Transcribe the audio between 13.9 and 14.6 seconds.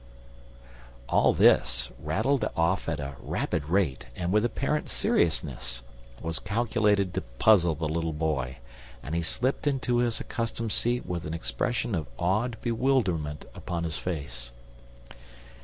face.